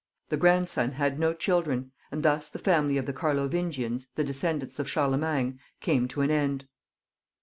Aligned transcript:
The 0.29 0.37
grandson 0.37 0.93
had 0.93 1.19
no 1.19 1.31
children, 1.31 1.91
and 2.11 2.23
thus 2.23 2.49
the 2.49 2.57
family 2.57 2.97
of 2.97 3.05
the 3.05 3.13
Car 3.13 3.35
lovingians, 3.35 4.07
the 4.15 4.23
descendants 4.23 4.79
of 4.79 4.89
Charlemagne, 4.89 5.59
came 5.79 6.07
to 6.07 6.21
an 6.21 6.31
end. 6.31 6.65